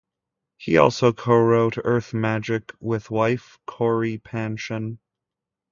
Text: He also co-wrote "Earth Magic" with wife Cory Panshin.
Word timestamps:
He 0.57 0.77
also 0.77 1.13
co-wrote 1.13 1.77
"Earth 1.83 2.11
Magic" 2.11 2.73
with 2.79 3.11
wife 3.11 3.59
Cory 3.67 4.17
Panshin. 4.17 4.97